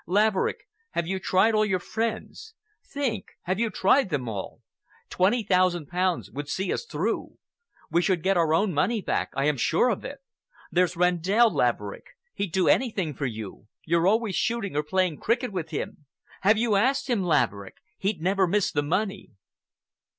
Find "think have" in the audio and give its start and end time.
2.83-3.59